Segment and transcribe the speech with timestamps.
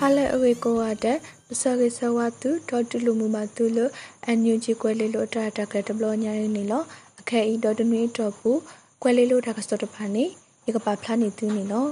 [0.00, 1.18] ဟာလဲအဝေကိုရတဲ့
[1.48, 3.78] ပစကေဆဝတုဒေါ်တူလူမူမတူလ
[4.24, 6.82] အန်ယူဂျီကွဲလေးလိုတာတကတဘလညာရင်းနေလော
[7.20, 8.58] အခဲဤဒေါ်တနွေတော့ဘူး
[9.02, 10.24] ကွဲလေးလိုတာကစတော့တဖာနေ
[10.68, 11.86] ဧကပါဖလာနေသူနေလော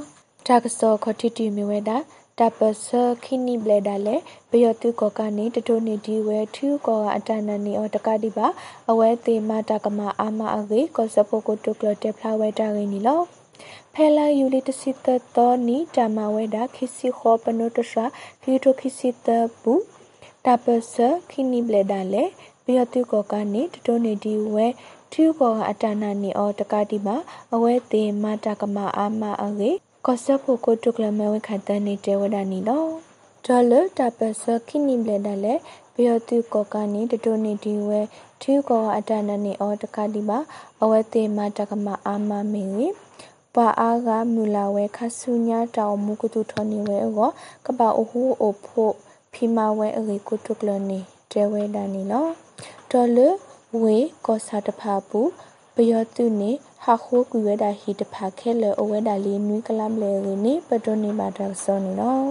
[0.47, 1.97] တာကစောခတိတီမီဝဲတာ
[2.39, 2.87] တပစ
[3.25, 4.17] ခိနိဘလဒါလေ
[4.51, 8.47] ဘယတုကောကနေတတိုနေဒီဝဲထူကောအတနနီအောတကတိပါ
[8.91, 13.21] အဝဲသေးမတကမအာမအဝေကောစပိုကိုတုကလတက်ဖလာဝဲတာရင်းနီလော
[13.95, 18.05] ဖဲလာယူလီတစီတတော်နီတမဝဲတာခိစီခောပနုတရှာ
[18.41, 19.29] ဖီတိုခိစီတ
[19.61, 19.83] ဘူး
[20.45, 20.95] တပစ
[21.31, 22.25] ခိနိဘလဒါလေ
[22.65, 24.67] ဘယတုကောကနေတတိုနေဒီဝဲ
[25.13, 27.17] ထူကောအတနနီအောတကတိပါ
[27.55, 29.71] အဝဲသေးမတကမအာမအဝေ
[30.07, 32.85] ကောဆဖို့ကိုတုကလမဲဝခတန်နေတဲ့ဝဒနီလော
[33.47, 35.55] ဒေါ်လတပစခိနိဘလဒလေ
[35.95, 38.01] ဘယောတုကောကနေတတိုနေဒီဝဲ
[38.43, 40.39] ထူကောအတနနေအောတခတိပါ
[40.83, 42.87] အဝဲတေမတကမအာမမေဝေ
[43.55, 47.31] ပါအားကမူလာဝဲခဆုညာတောင်မူကုတုထောနေဝဲအော
[47.67, 48.95] ကပအဟုအဖို့
[49.33, 50.99] ဖီမဝဲအေကုတုကလနေ
[51.33, 52.29] တဲဝဲဒာနီလော
[52.91, 53.19] ဒေါ်လ
[53.83, 55.21] ဝေကောစာတဖာပူ
[55.75, 56.51] ပယောတုနေ
[56.85, 62.27] ဟာခိုးကူဝဲတာဟီတဖာခဲလေအဝဲတာလီနွိကလမ်လေရနေပဒိုနေမာဒါဆောနေနော်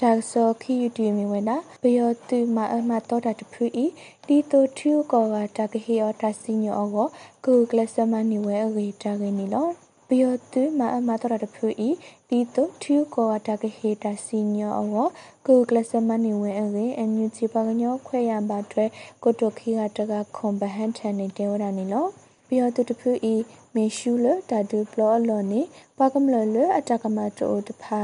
[0.00, 3.84] ဒါဆောခီယူတီမီဝဲတာပယောတုမအမတော်တာတဖူဤ
[4.26, 7.06] ဒီတိုထူကောကတကဟီအောတာစီညောအော
[7.44, 9.81] ကူကလစမနီဝဲအေတာကနီလော
[10.14, 11.88] ပယောတုမအမတော်တာတဖူဤ
[12.28, 15.06] ဒီတိုထူကောကတကဟီတာစီညောအော
[15.46, 18.84] ကူကလစမနီဝဲအေအန်ယူချီပါကညောခွဲရပါတွဲ
[19.22, 22.06] ကိုတိုခီကတကခွန်ဘဟန်ထန်နေတေဝဒနီလော
[22.48, 23.34] ပယောတုတဖူဤ
[23.74, 25.60] မေရှုလတာဒူပလောလောနေ
[25.98, 28.00] ပကမလလအတကမတိုတဖာ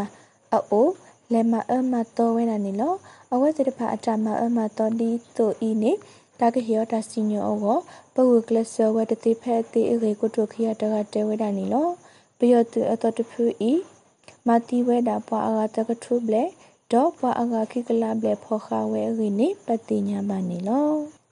[0.52, 0.88] အို
[1.32, 2.94] လေမအမတော်ဝဲနာနေလော
[3.32, 5.92] အဝဲစတဖာအတမအမတော်ဒီတိုဤနေ
[6.40, 7.76] တာကဟီယောတာစီညောအော
[8.14, 11.88] ပဝကလဆဝဲတတိဖဲတိအေကိုတိုခီယတကတဲဝဲတာနေလော
[12.38, 13.72] ပယောတုအတော်တဖူဤ
[14.46, 16.44] မာတီဝဲတာပွာအာတကထုဘလေ
[16.92, 20.90] ဒေါ်ပွာအာခိကလာဘလေဖောခဝဲရီနေပတိညာပါနေလော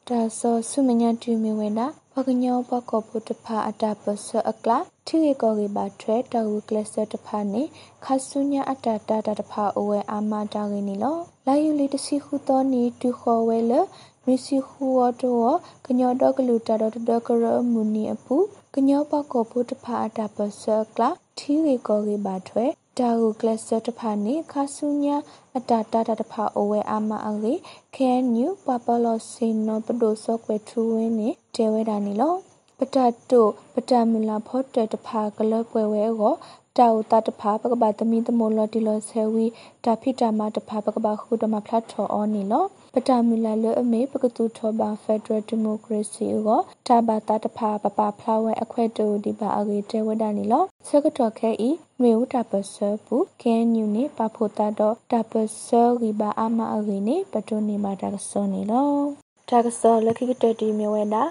[0.09, 7.63] ဒါဆောဆုမညာတူမီဝဲတာပကညောပကောပုတဖာအတာပစအကလာထိရေကောကေပါထွဲတဝကလစတဖာနေ
[8.05, 11.17] ခဆုညာအတာတာတဖာအဝဲအာမတာရင်းနီလော
[11.47, 13.73] လာယူလီတစီခုတော်နီတူခေါ်ဝဲလ
[14.29, 15.57] မီစီခူဝတော်
[15.87, 18.37] ကညောတော့ကလူတာတော့တကရမူနီအပူ
[18.75, 20.65] ကညောပကောပုတဖာအတာပစ
[20.95, 22.65] ကလာထိရေကောကေပါထွဲ
[22.99, 25.17] တာဟုကလစတဖာနေခါဆုညာ
[25.57, 27.55] အတာတာတဖာအဝဲအာမအလေ
[27.97, 32.35] ခဲညူပပလောစင်နောပဒိုဆော့ကွယ်ထူဝင်းနေတဲဝဲတာနေလော
[32.79, 32.97] ပတ
[33.31, 33.43] တု
[33.75, 36.35] ပတမူလာဖော့တတဖာကလပွဲဝဲကို
[36.79, 39.47] တာဝတတဖာပကပသမီတမောလတီလဆဲဝီ
[39.85, 42.65] တာဖိတာမတဖာပကပခုတမဖလတ်ထောအောနီလော
[42.95, 51.71] ပတမူလာလအမေပကတူထောဘာဖက်ဒရယ်ဒီမိုကရေစီကိုတာဘာတာတဖာပပဖလာဝဲအခွဲတူဒီပါအဂေတဲဝဒနီလောဆကတော်ခဲဤ
[52.03, 52.75] မေဝတာပဆ
[53.07, 55.33] ပူကဲညူနေပဖိုတာတော့တာပ
[55.65, 55.67] ဆ
[56.03, 58.91] ရီဘာအမအဂေနေပတုနေမာတာဆောနေလော
[59.51, 61.23] တာကဆောလခိကတတီမြဝဲတာ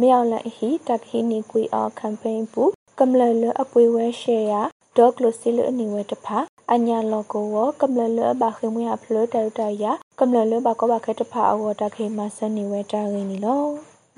[0.00, 2.64] မြောက်လက်ဟီတခီနီကွီအော်ကမ်ပိန်းပူ
[2.98, 4.62] ကမ္လလအပွေဝဲရှေယာ
[4.98, 6.38] ဒေါကလိုစီလအနီဝဲတဖာ
[6.72, 9.84] အညာလောကိုဝကမ္လလဘခေမွေအဖလတတရ
[10.20, 13.64] ကမ္လလဘကောဘခဲတဖာအဝတခေမဆနီဝဲတာရင်းနီလော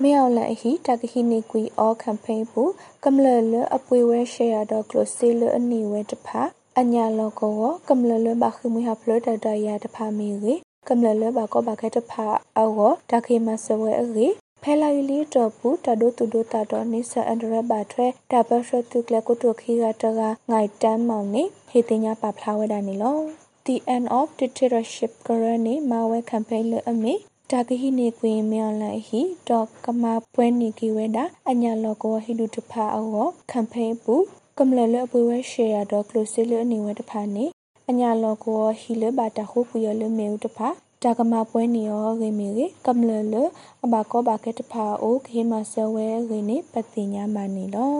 [0.03, 2.63] မြောက်လက်ဟီတကဟီနီကွီအော်ကမ်ပိန်းပူ
[3.05, 6.41] ကမ္လလအပွေဝဲရှေယာဒေါကလိုစီလအနီဝဲတဖာ
[6.79, 10.53] အညာလောကိုဝကမ္လလဘခေမွေအဖလတတရတဖာမီရီ
[10.89, 12.25] ကမ္လလဘကောဘခဲတဖာ
[12.59, 12.77] အဝ
[13.11, 14.27] တခေမဆဝဲအေ
[14.67, 20.21] ဖဲလာယူလီတော့ဘူးတဒိုတူဒိုတာတော့နိဆာအန်ဒရဘာထွဲတပရှတုကလကုတုခီကတက
[20.51, 23.17] ငိုင်တမ်းမောင်နေဟေတင်ညာပဖလာဝဲတာနေလော
[23.65, 27.13] The end of dictatorship ကရနေမဝဲ campaign လအမေ
[27.51, 34.15] တာကဟိနေကွေမြောင်လိုက်ဟိတော့ကမပွဲနေကီဝဲတာအညာလောကောဟိလူတဖာအော campaign ပူ
[34.57, 37.45] ကမလလအပွေဝဲ share တော့ close လအနေဝဲတဖာနေ
[37.89, 40.69] အညာလောကောဟိလဘာတာခုပူရလမေဦးတဖာ
[41.03, 43.35] တာကမပွဲနေရောဂေမီရေကမ္လလ
[43.83, 47.99] အဘကောဘာကတဖာအိုခေမဆဝဲဂေနေပတိညာမနီလော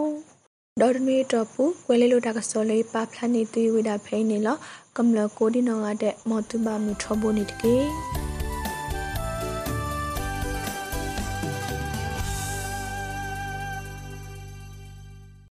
[0.81, 4.57] ဒေါ်ဒမီတော့ပူဝဲလေးလိုတာကစောလေးပါဖလာနေသွေးဝိတာဖိနေလော
[4.97, 7.75] ကမ္လကိုဒီနောငါတဲ့မောတူဘာမီထဘိုနေတကေ